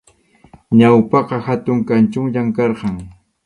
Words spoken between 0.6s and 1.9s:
Ñawpaqqa hatun